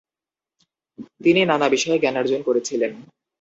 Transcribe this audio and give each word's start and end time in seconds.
তিনি 1.23 1.41
নানা 1.45 1.67
বিষয়ে 1.69 2.01
জ্ঞানার্জন 2.01 2.41
করেছিলেন। 2.43 2.91